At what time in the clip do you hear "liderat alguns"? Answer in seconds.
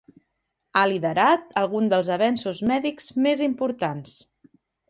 0.91-1.93